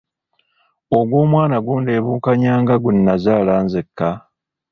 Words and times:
Ogw’omwana 0.97 1.57
gundebukanya 1.65 2.53
nga 2.61 2.75
gwe 2.81 2.93
nnazaala 2.95 3.53
nzekka? 3.65 4.09